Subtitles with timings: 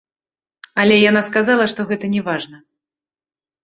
[0.85, 2.57] Але яна сказала, што гэта не важна.